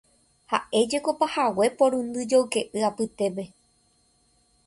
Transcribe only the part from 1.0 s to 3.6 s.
pahague porundy joyke'y apytépe.